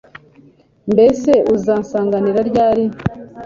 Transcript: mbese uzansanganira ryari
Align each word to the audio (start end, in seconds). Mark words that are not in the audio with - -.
mbese 0.91 1.31
uzansanganira 1.53 2.39
ryari 2.49 2.85